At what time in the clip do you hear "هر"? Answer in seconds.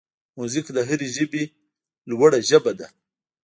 0.89-0.99